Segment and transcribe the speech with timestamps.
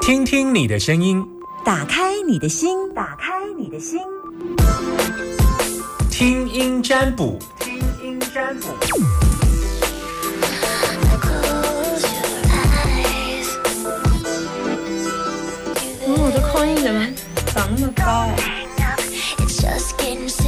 [0.00, 1.26] 听听你的声音，
[1.64, 4.00] 打开你的心，打开你的心，
[6.10, 8.68] 听音占卜，听音占卜。
[16.06, 17.06] 嗯，我的扩音怎么
[17.54, 18.34] 长那么高啊？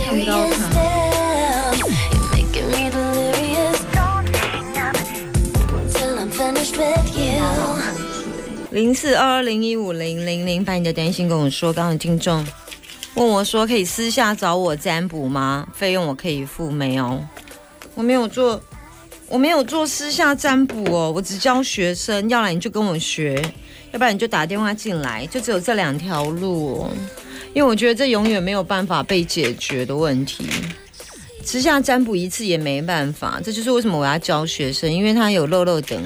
[0.06, 0.83] 看高看。
[8.74, 11.72] 零四二二零一五零零零，把你的担心跟我说。
[11.72, 12.44] 刚刚听众
[13.14, 15.68] 问我说，可以私下找我占卜吗？
[15.72, 17.24] 费用我可以付没有？
[17.94, 18.60] 我没有做，
[19.28, 22.28] 我没有做私下占卜哦，我只教学生。
[22.28, 23.40] 要来你就跟我学，
[23.92, 26.90] 要不然你就打电话进来，就只有这两条路哦。
[27.52, 30.48] 因为我觉得这永远没有办法被解决的问题，
[31.44, 33.40] 私下占卜一次也没办法。
[33.40, 36.02] 这就是为什么我要教学生，因为他有漏漏等。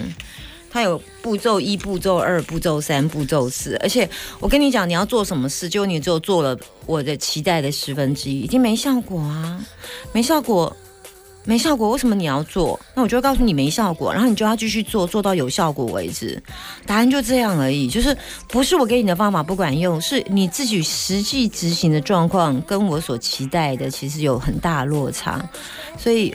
[0.71, 4.09] 它有步骤一、步骤二、步骤三、步骤四，而且
[4.39, 9.59] 我跟你讲，你要做什么事，就你只有做了我的期待的十分之一，已经没效果啊，
[10.13, 10.77] 没效果，
[11.45, 12.79] 没效果，为什么你要做？
[12.95, 16.41] 那我就告诉你没效果，然后你就要继续做，做到有效果为止。
[16.85, 18.17] 答案就这样而已，就是
[18.47, 25.43] 不是我给你的方法不管用，是你自己实际执行的状况跟我所期待的其实有很大落差，
[25.97, 26.35] 所以。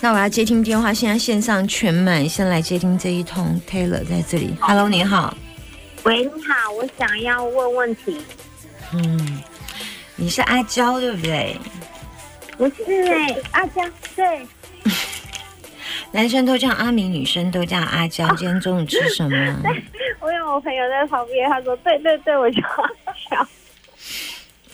[0.00, 3.60] 那我要接听电话，现在线上全满，先来接听这一通。
[3.68, 5.36] Taylor 在这里，Hello，你好。
[6.04, 8.16] 喂，你好，我想要问问题。
[8.92, 9.42] 嗯，
[10.14, 11.56] 你是阿娇对不对？
[12.56, 13.82] 不是哎，阿娇
[14.14, 14.46] 对。
[16.12, 18.26] 男生都叫阿明，女生都叫阿娇。
[18.36, 19.62] 今天中午吃什么？
[20.20, 23.46] 我有我朋友在旁边，他说对对对，我就笑。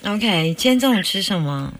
[0.04, 1.72] OK，今天中午吃什么？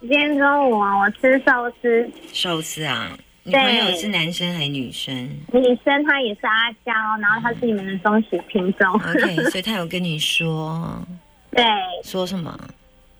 [0.00, 2.10] 今天中午啊，我吃寿司。
[2.32, 3.10] 寿司啊，
[3.42, 5.12] 你朋友是男生还是女生？
[5.52, 8.88] 女生，她也是阿娇，然后她是你们的忠实听众。
[8.92, 11.02] OK， 所以她有跟你说，
[11.50, 11.64] 对，
[12.04, 12.56] 说什么？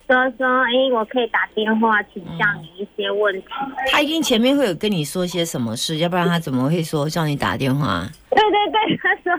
[0.06, 3.48] 说说，哎，我可以打电话请教你一些问题。
[3.90, 8.08] 他一定前面会有跟你说些什么事，要不然他怎么会说叫你打电话？
[8.30, 9.32] 对对对， 他说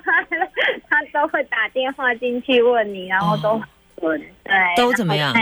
[0.89, 3.59] 他都会打电话进去问你，然后都
[3.99, 5.33] 准，对，都怎么样？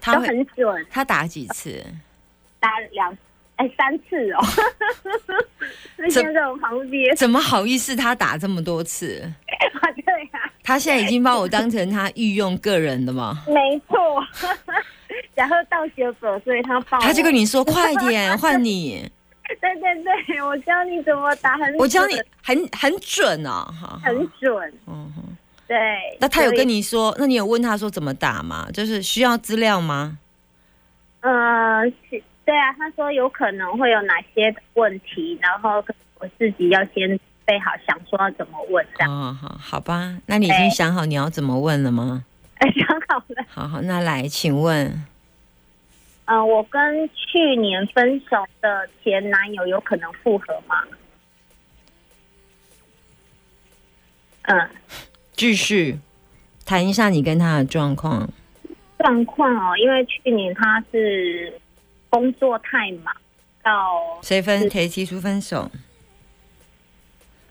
[0.00, 1.84] 他很准，他打几次？
[2.58, 3.16] 打两
[3.56, 4.40] 哎三次哦。
[5.96, 7.94] 那现在我旁边，怎么好意思？
[7.94, 9.20] 他打这么多次？
[9.80, 10.52] 啊，对呀。
[10.62, 13.42] 他现在已经把我当成他御用个人的吗？
[13.48, 14.24] 没错。
[15.34, 16.98] 然后到学者，所以他报。
[17.00, 19.10] 他就跟你说：“快点，换你。”
[19.60, 24.72] 对对对，我教你怎么打，很我教你很很准哦，哈，很准。
[24.86, 25.19] 嗯哼。
[25.70, 25.78] 对，
[26.18, 27.14] 那他有跟你说？
[27.16, 28.68] 那你有问他说怎么打吗？
[28.72, 30.18] 就是需要资料吗？
[31.20, 31.82] 呃，
[32.44, 35.80] 对啊，他说有可能会有哪些问题，然后
[36.18, 39.12] 我自己要先备好，想说要怎么问这样。
[39.12, 42.24] 哦，好，好吧，那你已经想好你要怎么问了吗？
[42.56, 43.44] 哎， 想好了。
[43.48, 45.04] 好好，那来，请问，
[46.24, 50.82] 嗯，我跟去年分手的前男友有可能复合吗？
[54.42, 54.68] 嗯。
[55.40, 55.98] 继续
[56.66, 58.28] 谈一下你跟他的状况。
[58.98, 61.50] 状况哦，因为去年他是
[62.10, 63.16] 工作太忙，
[63.62, 65.70] 到谁分谁提出分手？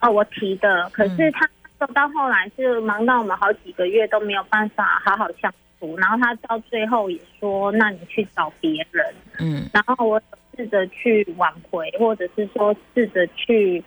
[0.01, 0.87] 哦，我提的。
[0.91, 9.03] 可是他说到后来是忙到我们好几个月都没有办法好好相处，然后他到最后也说：“那你去找别人。”
[9.39, 10.21] 嗯，然后我
[10.55, 13.83] 试着去挽回，或者是说试着去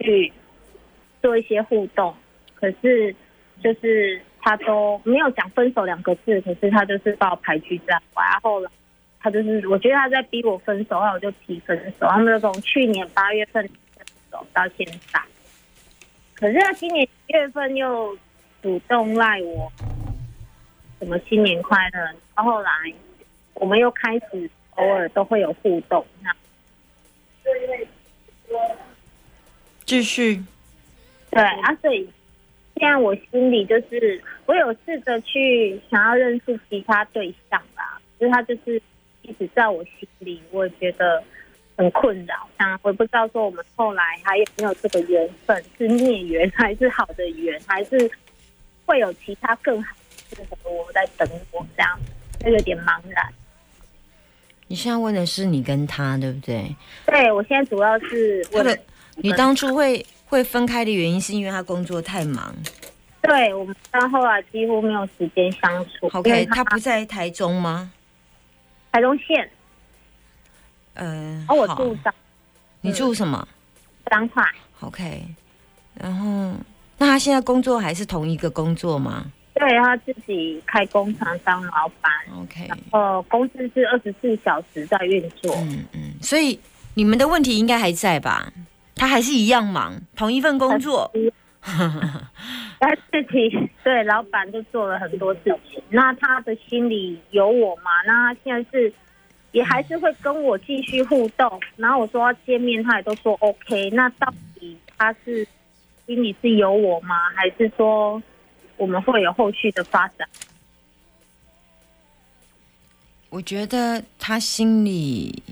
[0.00, 0.32] 去
[1.20, 2.14] 做一些互动，
[2.54, 3.14] 可是。
[3.62, 8.22] 就是他都没有讲分手两个字，可是他就是把我排拒在外。
[8.24, 8.70] 然后来
[9.18, 12.06] 他就是我觉得他在逼我分手，然后我就提分手。
[12.06, 15.20] 他们就从去年八月份分手到现在，
[16.34, 18.16] 可是他今年一月份又
[18.62, 19.72] 主动赖我，
[21.00, 22.00] 什么新年快乐。
[22.36, 22.70] 然后来
[23.54, 26.06] 我们又开始偶尔都会有互动。
[26.22, 26.30] 那
[29.84, 30.44] 继续，
[31.30, 32.08] 对啊，所以。
[32.78, 38.80] 现在我心里就是，我有试着去想要认识其他对象吧，就是他就是
[39.22, 41.24] 一直在我心里，我也觉得
[41.74, 42.46] 很困扰。
[42.58, 48.10] 像我不知道说我们后来还有没有这个缘分，是孽缘还是好的缘，还是
[48.84, 49.96] 会有其他更好
[50.28, 51.98] 适合我在等我这样，
[52.40, 53.26] 就有点茫然。
[54.66, 56.76] 你现在问的是你跟他对不对？
[57.06, 58.78] 对，我现在主要是问
[59.14, 60.04] 你当初会。
[60.26, 62.54] 会分开的原因是因为他工作太忙，
[63.22, 66.08] 对我们到后来几乎没有时间相处。
[66.12, 67.90] OK，他不在台中吗？
[68.92, 69.48] 台中县。
[70.94, 72.12] 呃，哦，我住彰，
[72.80, 73.46] 你住什么？
[74.06, 74.50] 彰化。
[74.80, 75.22] OK，
[75.94, 76.54] 然后
[76.98, 82.12] 那他现在工作还是同一个工作吗对他自己开工厂当老板
[82.42, 85.54] ，？OK，然后公司是二十四小时在运作。
[85.56, 86.58] 嗯嗯，所以
[86.94, 88.52] 你们的问题应该还在吧？
[88.96, 91.12] 他还是一样忙，同一份工作。
[92.78, 95.40] 他自己对老板就做了很多事
[95.70, 97.90] 情，那他的心里有我嘛？
[98.06, 98.92] 那他现在是
[99.52, 103.90] 也还是会跟我继续互动，然后我说要见面，他也都说 OK。
[103.90, 105.46] 那到底他是
[106.06, 107.16] 心里是有我吗？
[107.34, 108.22] 还是说
[108.76, 110.28] 我们会有后续的发展？
[113.30, 115.42] 我觉得他心里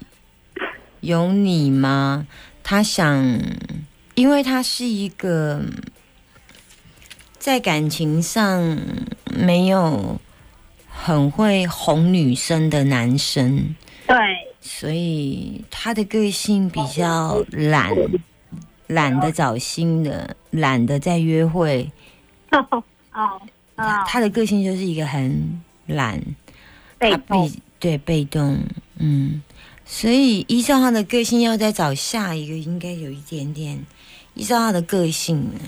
[1.01, 2.27] 有你吗？
[2.65, 3.39] 他想，
[4.15, 5.63] 因为他是一个
[7.39, 8.79] 在感情上
[9.37, 10.19] 没有
[10.89, 13.77] 很会哄女生的男生，
[14.07, 14.17] 对，
[14.63, 17.95] 所以他的个性比较懒，
[18.87, 21.93] 懒得找新的，懒得再约会。
[23.13, 23.41] 哦
[24.07, 26.19] 他的个性就是一个很懒，
[26.99, 27.51] 他被动。
[27.51, 28.59] 被对被动，
[28.97, 29.43] 嗯，
[29.85, 33.85] 所以依照他的个性，要再找下一个，应该有一点点
[34.35, 35.61] 依照他的个性呢，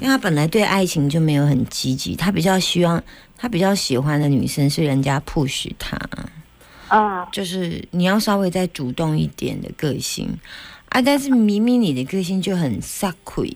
[0.00, 3.02] 因为他本来对爱情就没有很积极，他比较希望
[3.36, 5.98] 他比较喜欢的女生是人家 push 他，
[6.90, 7.26] 嗯。
[7.32, 10.28] 就是你要稍微再主动一点的个性。
[10.90, 13.54] 啊，但是明明你的个性就很撒亏。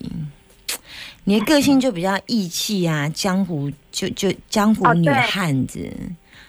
[1.25, 5.91] 你的个性就比较义气啊，江湖就就江湖女汉子，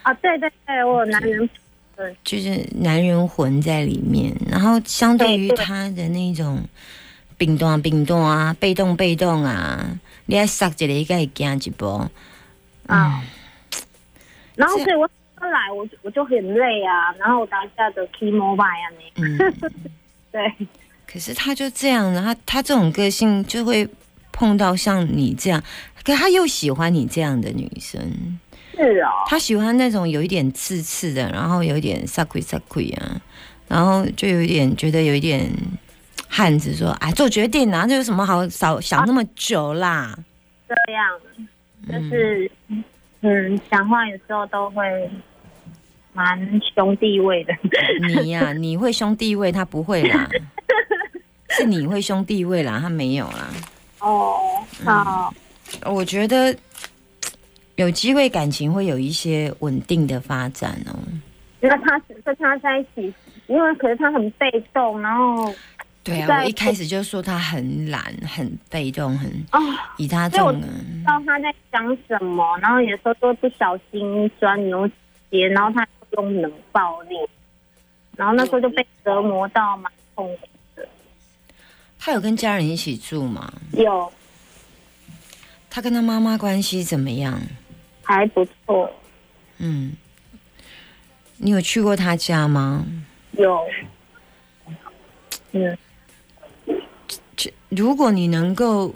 [0.02, 1.50] 啊，对对对，我有男人
[2.24, 6.62] 就是男人魂在里面，然后相对于他的那种
[7.38, 12.10] 冰冻啊、冰冻啊、被动被动啊，你还杀一个应该会惊一波。
[12.88, 13.24] 啊，
[14.56, 19.24] 然后所以我后来我我就很累啊，然后我当下的 key mobile 啊，你。
[19.24, 19.38] 嗯，
[20.32, 20.68] 对。
[21.06, 23.88] 可是他就这样然后他这种个性就会
[24.32, 25.64] 碰到像你这样，
[26.04, 28.40] 可他又喜欢你这样的女生，
[28.76, 33.22] 是哦，他喜欢那种有一点刺刺的，然后有一点撒亏撒亏啊，
[33.68, 35.50] 然后就有一点觉得有一点
[36.28, 40.18] 汉子说，哎，做决定啊，这有什么好少想那么久啦？
[40.68, 41.20] 这样
[41.88, 42.50] 就是
[43.22, 44.84] 嗯，讲话有时候都会
[46.14, 47.54] 蛮兄弟味的。
[48.08, 50.28] 你呀、 你会兄弟味，他不会啦，
[51.50, 53.50] 是你会兄弟味啦，他没有啦。
[54.00, 54.38] 哦，
[54.84, 55.34] 好，
[55.86, 56.56] 我觉得
[57.76, 61.00] 有机会感情会有一些稳定的发展哦。
[61.60, 63.14] 那他跟他在一起，
[63.48, 65.54] 因为可是他很被动，然后
[66.04, 69.60] 对啊，我一开始就说他很懒、很被动、很哦，
[69.98, 74.94] 以他这种人，知道他在想什么，然后有时候都不小心钻牛角
[75.32, 77.16] 尖，然后他用冷暴力，
[78.18, 80.88] 然后那时候就被折磨到蛮痛苦的。
[81.98, 83.52] 他有跟家人一起住吗？
[83.72, 84.12] 有
[85.70, 87.42] 他跟他妈妈关系怎么样？
[88.04, 88.92] 还不错，
[89.58, 89.94] 嗯，
[91.38, 92.86] 你有去过他家吗？
[93.32, 93.60] 有，
[95.54, 95.78] 嗯，
[97.36, 98.94] 就如果你能够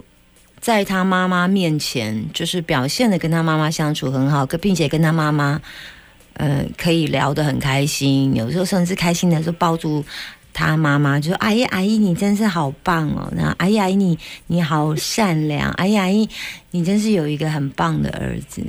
[0.60, 5.60] 在他妈妈面前，就是表现的跟他妈妈相处很好，跟并且跟他妈妈，
[6.34, 10.04] 呃，可以聊得很开心，有时候甚至开心的时候抱住
[10.52, 14.18] 他妈妈，就说：“阿姨，阿姨，你真是好棒哦！”然后：“阿姨，阿姨，你
[14.48, 16.28] 你好善良，阿姨，阿姨，
[16.72, 18.60] 你真是有一个很棒的儿子。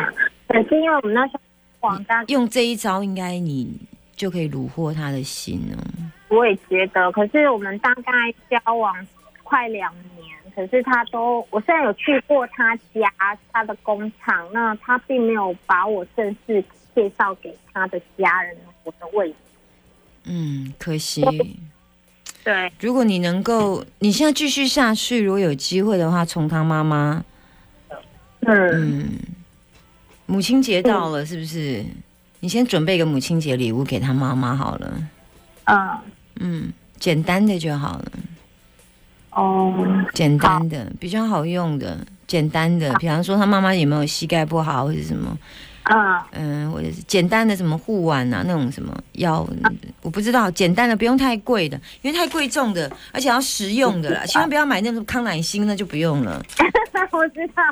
[0.48, 1.40] 可是因为我们那时候
[1.80, 3.78] 广大”用这一招，应该你
[4.14, 5.84] 就可以虏获他的心了。
[6.28, 8.12] 我也觉得，可是我们大概
[8.50, 8.94] 交往
[9.42, 13.12] 快两年，可是他都，我虽然有去过他家，
[13.52, 19.36] 他的工厂，那他并没有把我正式介绍给他的家人我的位置。
[20.24, 21.22] 嗯，可惜。
[22.44, 27.24] 对，如果你能够，你现在继续下去，如果有机会的话，从他妈妈，
[28.40, 29.08] 嗯，嗯，
[30.32, 31.84] 母亲节到了，是不是？
[32.40, 34.92] 你先准备个母亲节礼物给他妈妈好了，
[35.64, 35.98] 嗯，
[36.40, 38.12] 嗯，简单的就好了，
[39.32, 39.74] 哦，
[40.14, 45.38] 简单的比较好用的，简单的，比方说他妈妈有没有膝盖不好或者什么，
[45.84, 49.46] 嗯，嗯，或者是简单的什么护腕啊，那种什么药，
[50.00, 56.42] 我不知道，简单的不用太贵的，因为太贵重的，而且要实用的啦， 千万不要买那种康乃馨，那就不用了。
[57.12, 57.62] 我知道，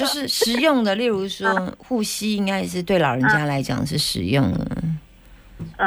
[0.00, 4.98] 就是实用的，例如说护膝，应该也是对老人家来讲是实用的，嗯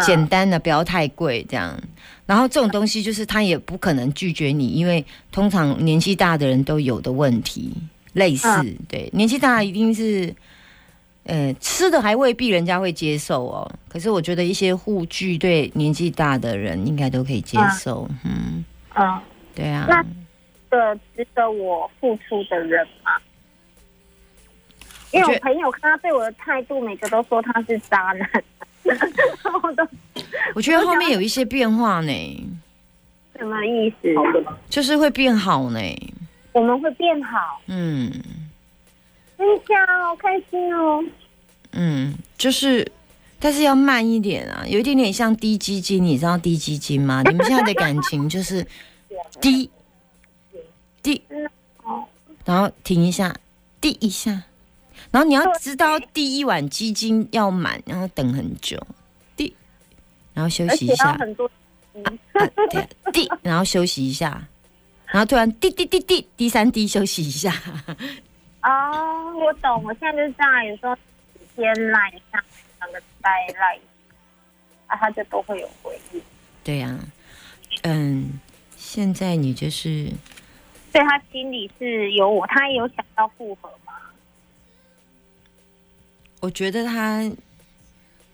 [0.01, 1.77] 简单的，不要太贵这样。
[2.25, 7.73] 然后这种东西就是他也不可能拒绝你，因为通常年纪大的人都有的问题
[8.13, 8.47] 类似，
[8.87, 10.33] 对，年纪大一定是。
[11.25, 13.71] 呃，吃的还未必人家会接受哦。
[13.87, 18.05] 可是我觉得一些护具对年纪大的人应该都可以接受。
[18.25, 19.21] 嗯，嗯，
[19.55, 19.85] 对啊。
[19.87, 20.03] 那
[20.69, 23.11] 个值得我付出的人吗？
[25.13, 28.43] 因为我朋友看他对我的态度，每个都说他是渣男，
[30.55, 32.47] 我觉得后面有一些变化呢，
[33.37, 34.13] 什么意思？
[34.69, 35.79] 就是会变好呢。
[36.51, 38.11] 我们会变好，嗯
[39.37, 39.75] 真假？
[40.03, 41.03] 好开心哦！
[41.71, 42.87] 嗯，就是，
[43.39, 47.23] 但是要慢一点啊，有一点点像低基金，你知道低基金吗？
[47.29, 48.65] 你们现在的感情就是
[49.41, 49.69] 低
[51.01, 51.21] 低，
[52.45, 53.35] 然后停一下，
[53.81, 54.43] 低一下，
[55.13, 58.75] 然后你要知道第一碗鸡精要满，然后等很久，
[59.35, 59.55] 滴，
[60.33, 61.45] 然后休息一下，很多，
[62.33, 64.43] 啊，对，滴，然后休息一下，
[65.05, 67.53] 然后突然滴滴滴滴，第三滴休息一下，
[68.63, 70.97] 哦，我懂，我现在就是这样，有时候
[71.55, 72.43] 先赖一下，
[72.79, 73.29] 两个礼拜
[73.59, 73.83] 赖一下，
[74.87, 76.21] 啊，他就都会有回应，
[76.63, 76.97] 对呀、
[77.83, 78.39] 嗯，
[78.75, 80.09] 现在你就是
[80.91, 83.82] 所以他心里是有我，他也有想要复合吗？
[86.43, 87.31] 我觉得他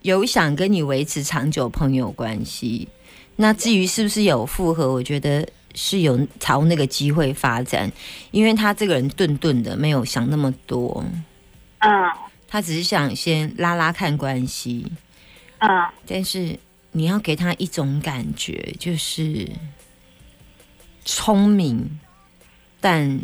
[0.01, 2.89] 有想跟你维持长久朋友关系，
[3.35, 7.91] 那至于是不是有复合，我觉得是有朝那个机会发展，
[8.31, 11.05] 因为他这个人顿顿的，没有想那么多，
[11.81, 11.91] 嗯
[12.47, 14.91] 他只是想先拉拉看关系，
[15.59, 15.69] 嗯，
[16.07, 16.57] 但是
[16.93, 19.47] 你要给他一种感觉，就是
[21.05, 21.99] 聪明
[22.81, 23.21] 但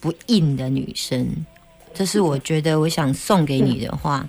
[0.00, 1.46] 不硬的女生。
[1.96, 4.28] 这是我觉得我想送给你的话，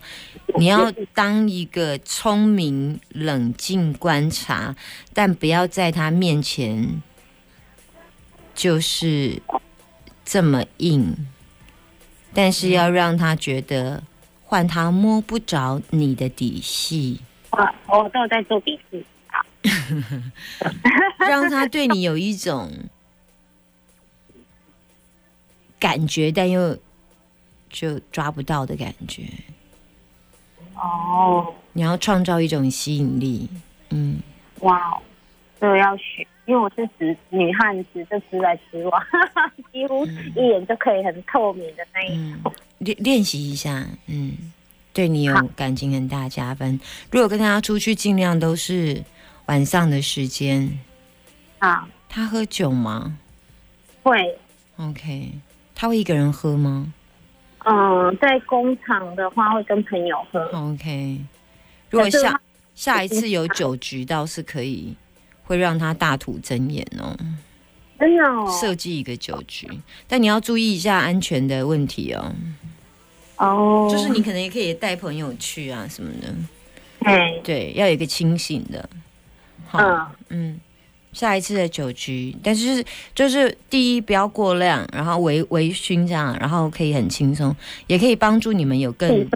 [0.58, 4.74] 你要当一个聪明、冷静观察，
[5.14, 7.02] 但不要在他面前
[8.56, 9.42] 就是
[10.24, 11.28] 这么硬，
[12.34, 14.02] 但是要让他觉得
[14.46, 17.20] 换他摸不着你的底细。
[17.52, 19.46] 我我都有在做笔记，好，
[21.20, 22.72] 让他对你有一种
[25.78, 26.78] 感觉，但又
[27.70, 29.24] 就抓不到的感觉。
[30.76, 33.50] 哦，你要创造一种吸引力，
[33.90, 34.20] 嗯，
[34.60, 35.02] 哇哦，
[35.60, 39.04] 这个要学，因为我是直女汉子，就直来直往，
[39.74, 42.54] 几乎一眼就可以很透明的那一种。
[42.80, 44.38] 练练习一下，嗯，
[44.94, 46.80] 对你有感情很大加分。
[47.12, 49.04] 如果跟他出去，尽量都是
[49.48, 50.80] 晚上的时间。
[51.58, 53.18] 啊，他喝酒吗
[54.04, 54.38] 会
[54.78, 55.32] ，？OK，
[55.74, 56.94] 他会一个人喝吗
[57.70, 61.20] 嗯，在工厂的话会跟朋友喝，？OK，
[61.90, 62.40] 如果下
[62.74, 64.96] 下一次有酒局，倒是可以
[65.44, 67.16] 会让他大吐真言哦。
[68.00, 69.68] 真的哦，设计一个酒局，
[70.08, 72.32] 但你要注意一下安全的问题哦。
[73.38, 76.34] 哦，就是你可能也可以带朋友去啊什么的，
[77.04, 78.88] 哎，对，要有一个清醒的。
[79.66, 80.60] 好，嗯嗯，
[81.14, 82.84] 下一次的酒局，但是
[83.16, 87.56] 就是第一不要过量，然后微微醺这样，然后可以很轻松，
[87.88, 89.28] 也可以帮助你们有更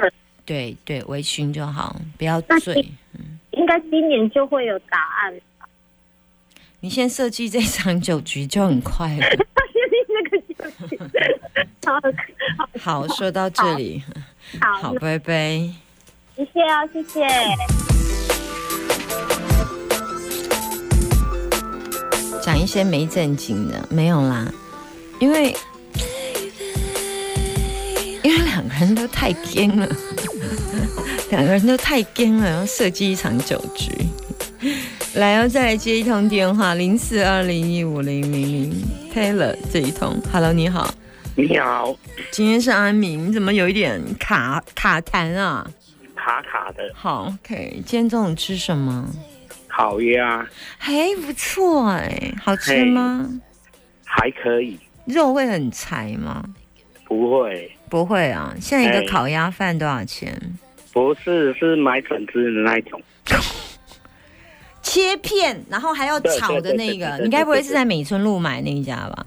[0.45, 2.85] 对对微醺就好，不要那醉。
[3.51, 5.33] 应该今年就会有答案。
[6.79, 9.25] 你先设计这场酒局就很快了。
[11.85, 11.99] 好
[12.79, 14.01] 好，说到这里，
[14.59, 15.33] 好，好，拜拜。
[16.35, 17.90] 谢谢啊，谢谢。
[22.61, 24.51] 一些没正经的，没有啦，
[25.19, 25.55] 因为
[28.23, 29.89] 因为两个人都太僵了，
[31.31, 33.91] 两个人都太僵了，要设计一场酒局。
[35.15, 38.83] 来，要再来接一通电话，零四二零一五零零零。
[39.13, 40.89] Taylor 这一通，Hello，你好，
[41.35, 41.93] 你好，
[42.31, 45.69] 今天是安明，你怎么有一点卡卡痰啊？
[46.15, 46.83] 卡卡的。
[46.93, 49.09] 好，OK，今天中午吃什么？
[49.71, 50.45] 烤鸭
[50.77, 50.93] 还
[51.25, 53.27] 不错哎，好吃吗？
[54.05, 56.43] 还可以，肉会很柴吗？
[57.05, 60.37] 不会，不会啊，现在一个哎烤鸭饭多少钱？
[60.93, 63.01] 不是是买整只的那一种，
[64.81, 69.25] 切片，然后还要炒的那个，你该不会是在美村路买那一家吧？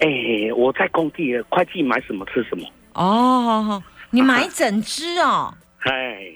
[0.00, 0.08] 哎、
[0.54, 5.54] 我在工地了，会计买什么吃什么，哦，好好，你买整只哦。
[5.80, 6.26] 哎，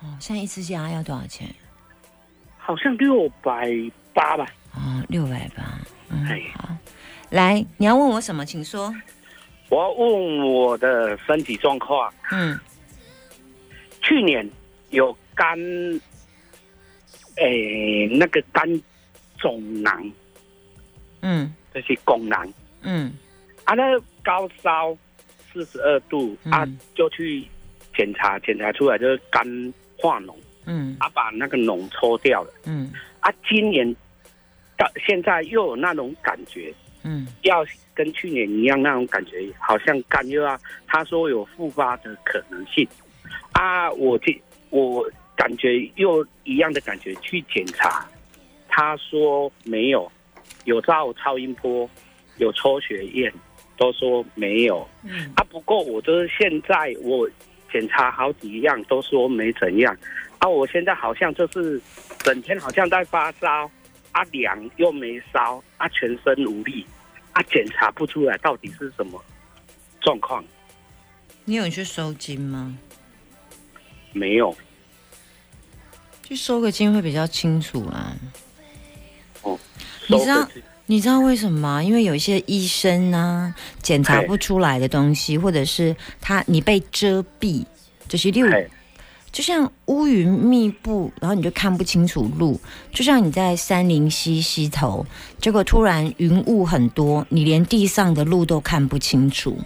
[0.00, 1.46] 哦，现在一只鸭要多少钱？
[2.66, 3.70] 好像六百
[4.14, 5.62] 八吧，哦，六百八。
[6.10, 6.70] 嗯哎，好。
[7.28, 8.46] 来，你要问我什么？
[8.46, 8.94] 请说。
[9.68, 12.58] 我要问我的身体状况，嗯，
[14.00, 14.48] 去年
[14.90, 15.58] 有肝，
[17.36, 17.44] 哎、
[18.12, 18.66] 那个肝
[19.36, 20.10] 肿囊，
[21.20, 21.52] 嗯。
[21.74, 23.12] 就是拱囊，嗯。
[23.64, 23.82] 啊，那
[24.22, 24.96] 高烧
[25.52, 27.46] 四十二度、啊嗯，就去
[27.94, 29.44] 检查，检查出来就是肝
[29.98, 30.34] 化脓，
[30.66, 30.96] 嗯。
[30.98, 32.92] 啊，把那个脓抽掉了，嗯。
[33.20, 33.94] 啊，今年
[34.76, 37.26] 到现在又有那种感觉，嗯。
[37.42, 42.86] 要跟去年一样那种感觉，好像肝又要他说有复发的可能性。
[43.52, 44.36] 啊，我这
[44.70, 48.06] 我感觉又一样的感觉去检查，
[48.68, 50.10] 他说没有，
[50.64, 51.88] 有照超音波，
[52.38, 53.32] 有抽血验，
[53.76, 54.86] 都说没有。
[55.04, 55.32] 嗯。
[55.36, 55.44] 啊。
[55.48, 57.30] 不过我就是现在我
[57.74, 59.96] 检查好几样都说没怎样
[60.38, 61.80] 啊，我现在好像就是
[62.20, 63.68] 整天好像在发烧
[64.12, 66.86] 啊，凉又没烧啊，全身无力
[67.32, 69.20] 啊，检查不出来到底是什么
[70.00, 70.44] 状况，
[71.44, 72.78] 你有去收金吗？
[74.12, 74.56] 没有
[76.22, 78.16] 去收个金会比较清楚啊。
[80.06, 80.48] 你收知道
[80.86, 81.82] 你知道为什么吗？
[81.82, 87.64] 因为有一些医生呢、检查不出来的东西，或者是他你被遮蔽，
[88.06, 88.46] 就是六
[89.32, 92.60] 就像乌云密布，然后你就看不清楚路，
[92.92, 95.04] 就像你在山林溪溪头，
[95.40, 99.58] 结果突然云雾很多，你连地上的路都看不清楚。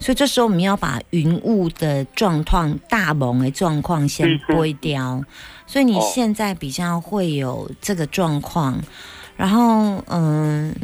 [0.00, 5.22] 所以这时候我们要把云雾的状况、大蒙的状况先拨掉。
[5.64, 8.82] 所以你哦现在比较会有这个状况，
[9.36, 10.74] 然后嗯，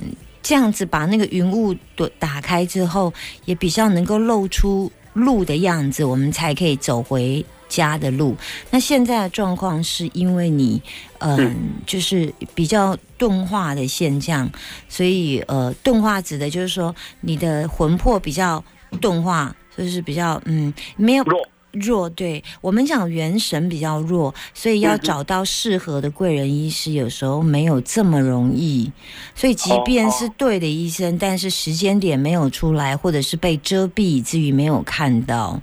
[0.42, 3.12] 这样子把那个云雾打打开之后，
[3.44, 8.36] 也比较能够露出路的样子，我们才可以走回家的路。
[8.70, 10.82] 那现在的状况是因为你，
[11.18, 11.54] 嗯，
[11.86, 14.50] 就是比较钝化的现象，
[14.88, 18.64] 所以呃，钝化指的就是说你的魂魄比较
[19.00, 28.90] 钝化，就是比较嗯没有弱弱，对我们讲元神比较弱，所以要找到适合的贵人医师，有时候没有这么容易。
[29.34, 35.60] 所以即便是对的医生，但是时间点没有出来，或者是被遮蔽，以至于没有看到。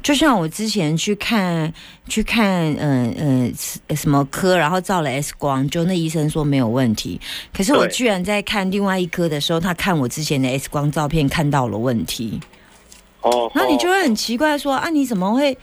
[0.00, 1.72] 就像我之前去看
[2.08, 3.54] 去看，嗯嗯
[3.88, 7.20] 呃什么科，然后照了 X 光，就那医生说没有问题，
[7.52, 12.40] 可是我居然在看另外一科的时候，他看我之前的 X 光照片看到了问题。
[13.30, 15.56] 哦，然后你就哦会很奇怪说啊，你怎么会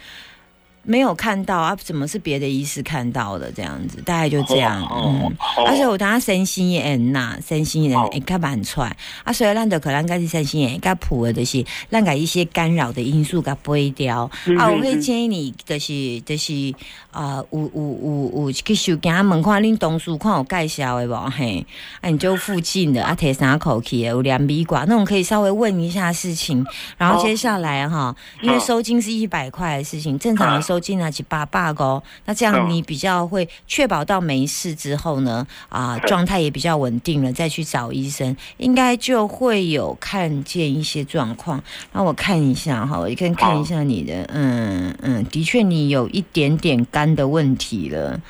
[0.86, 1.76] 没有看到啊？
[1.84, 4.02] 怎么是别的医师看到的这样子？
[4.06, 5.36] 大概就这样，哦嗯。
[5.58, 5.66] 哦。
[5.68, 8.10] 而且我等下身心眼呐，身心眼哦。
[8.12, 8.96] 会较慢出来。
[9.24, 14.30] 啊，所以咱就可能该是身心眼，较普的就是咱个一些干扰的因素给拨掉。
[14.46, 14.70] 嗯啊。
[14.70, 16.74] 我会建议你就是就是
[17.12, 21.30] 啊，有有有有去收件问看恁同事看有介绍的无？
[21.30, 21.66] 嘿，
[22.02, 26.66] 啊你就附近的啊摕三口气的有两米挂那种可以稍微问一下事情，
[26.98, 27.24] 然后哦。
[27.26, 41.64] 接下来哈，因为哦收金是一百块的事情，正常的啊收金呢是八百哦，那这样哦你比较会确保到没事之后呢，啊状态也比较稳定了，再去找医生，应该就会有看见一些状况。
[41.94, 48.22] 那我看一下哈，我先看一下你的，嗯嗯，的确你有一点点肝的问题了，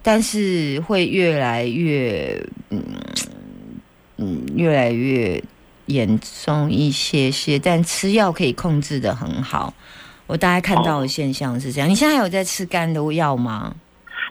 [0.00, 2.80] 但是会越来越，嗯
[4.18, 5.42] 嗯，越来越
[5.86, 9.74] 严重一些些，但吃药可以控制的很好。
[10.28, 11.90] 我大概看到的现象是这样。
[11.90, 13.74] 你现在有在吃肝的药吗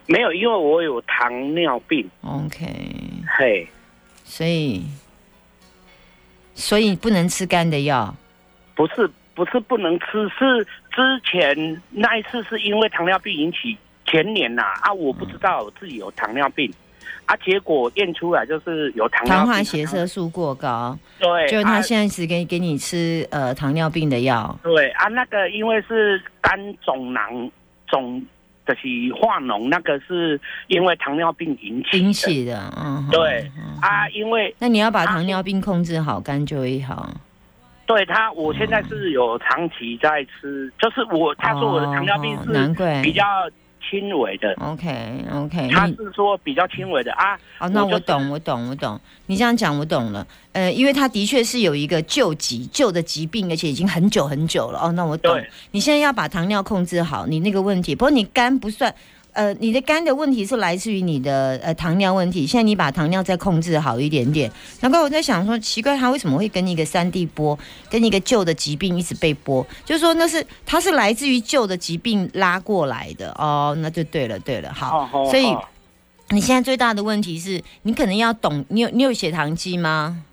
[0.06, 2.66] 没有，因为我有糖尿病，？OK，
[3.38, 3.68] 嘿，
[4.24, 4.86] 所以
[6.54, 8.16] 所以不能吃肝的药。
[8.74, 16.72] 不是不是不能吃，是之前那一次是因为糖尿病引起，前年呐啊我不知道我自己有糖尿病。
[17.26, 24.58] 啊，结果验出来就是有糖糖化血色素过高，对，就是他啊现在只给给你吃呃糖尿病的药。
[24.64, 27.52] 对啊，那个因为是肝肿囊
[27.88, 28.22] 肿，
[28.66, 28.82] 就是
[29.14, 31.98] 化脓，那个是因为糖尿病引起的。
[31.98, 37.10] 引起的，嗯，对嗯啊，因为那你要把糖尿病控制好，肝就会好。
[37.86, 43.02] 对他，我现在是有长期在吃，就是我他说我的糖尿病哦是难怪。
[43.02, 43.24] 比较
[43.90, 49.00] 轻微的，OK OK，他是说比较轻微的啊，哦，那我懂，我懂，我懂。
[49.28, 50.26] 你这样讲，我懂了。
[50.52, 54.80] 呃，因为他的确是有一个旧疾、旧的疾病，而且已经很久很久了。
[54.80, 55.40] 哦，那我懂。
[55.72, 58.94] 你现在要把糖尿控制好，你那个问题，不过你肝不算。
[59.38, 64.52] 呃，你的肝的问题是来自于你的呃糖尿问题，现在你把糖尿再控制好一点点。
[64.82, 69.64] 难怪我在想说，奇怪，他为什么会跟一个三 D 波，跟一个旧的疾病一直被播？
[69.86, 75.08] 就是说那是它是来自于旧的疾病拉过来的哦，那就对了，对了，好。
[75.30, 75.64] 所以哦
[76.30, 80.24] 你现在最大的问题是你可能要懂，你有你有血糖机吗？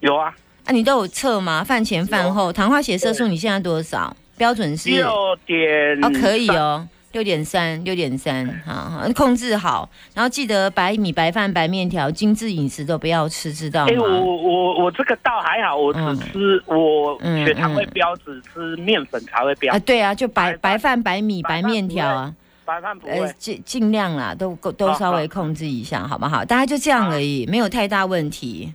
[0.00, 1.62] 有啊，啊，你都有测吗？
[1.62, 4.16] 饭前饭后，糖化血色素你现在多少？
[4.38, 5.08] 标准是六
[5.46, 6.86] 点哦，可以，哦，
[7.16, 14.02] 六点三，六点三，好，控制好，然后记得白米、白饭、白面条、精致饮食都不要吃，知道哎、吗？
[14.02, 22.34] 我我我这个倒还好，我只嗯吃、我嗯血糖会嗯标，只吃面粉才会标，啊，对啊，就白白白饭饭、白米、白面条啊。
[22.66, 23.18] 白饭不会。
[23.18, 26.44] 呃，尽尽量啦，都都好好稍微控制一下，好不好？
[26.44, 28.74] 大家就这样而已，没有太大问题。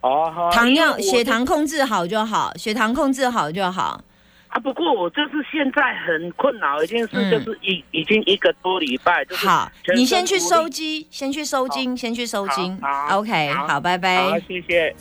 [0.00, 4.02] 哦，好糖尿、血糖控制好就好，血糖控制好就好。
[4.48, 12.78] 啊，不过我就是现在很困扰一件事，嗯就是已已经一个多礼拜，就是好，你先去收机，先去收金，先去收金。
[13.10, 14.30] OK，好好，拜拜。
[14.30, 14.94] 好，谢谢。